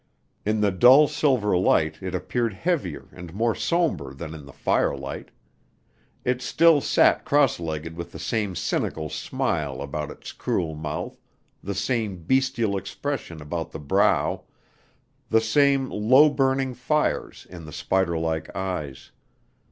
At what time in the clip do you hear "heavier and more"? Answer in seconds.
2.55-3.53